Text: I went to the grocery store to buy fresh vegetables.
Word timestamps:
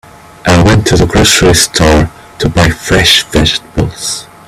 I 0.47 0.63
went 0.63 0.87
to 0.87 0.95
the 0.97 1.05
grocery 1.05 1.53
store 1.53 2.09
to 2.39 2.49
buy 2.49 2.71
fresh 2.71 3.21
vegetables. 3.25 4.25